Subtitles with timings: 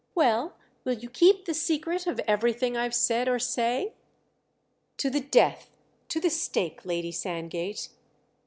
[0.15, 3.93] "Well, will you keep the secret of everything I've said or say?"
[4.97, 5.69] "To the death,
[6.09, 7.89] to the stake, Lady Sandgate!"